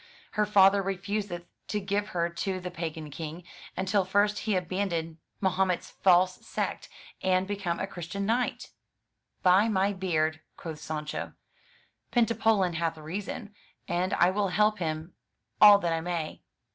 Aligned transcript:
Her 0.31 0.47
father 0.47 0.81
refuseth 0.81 1.45
to 1.67 1.79
give 1.79 2.07
her 2.07 2.27
to 2.27 2.59
the 2.59 2.71
pagan 2.71 3.11
King, 3.11 3.43
until 3.77 4.03
first 4.03 4.39
he 4.49 4.55
abandon 4.55 5.19
Mahomet's 5.41 5.91
false 5.91 6.43
sect, 6.43 6.89
and 7.21 7.45
become 7.45 7.79
a 7.79 7.85
Christian 7.85 8.25
Knight/' 8.25 8.71
"By 9.43 9.67
my 9.69 9.93
beard," 9.93 10.39
quoth 10.57 10.79
Sancho, 10.79 11.33
"Pentapolin 12.11 12.73
hath 12.77 12.97
reason, 12.97 13.53
and 13.87 14.15
I 14.15 14.31
will 14.31 14.47
help 14.47 14.79
him 14.79 15.13
all 15.61 15.77
that 15.77 15.93
I 15.93 16.01
may." 16.01 16.41